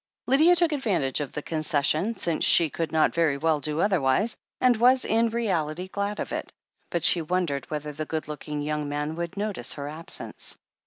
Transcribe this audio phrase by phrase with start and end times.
[0.25, 4.75] Lydia took advantage of the concession, since she could not very well do otherwise, and
[4.77, 6.51] was in reality glad of it,
[6.89, 10.57] but she wondered whether the good looking yotmg man would notice her absence.